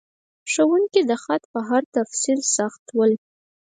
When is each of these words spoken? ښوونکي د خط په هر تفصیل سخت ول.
ښوونکي 0.51 1.01
د 1.09 1.11
خط 1.23 1.43
په 1.53 1.59
هر 1.69 1.83
تفصیل 1.95 2.39
سخت 2.55 2.83
ول. 2.97 3.13